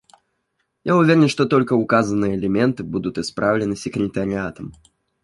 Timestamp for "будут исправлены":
2.83-3.75